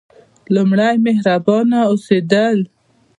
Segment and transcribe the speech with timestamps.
[0.53, 2.57] لومړی: مهربانه اوسیدل.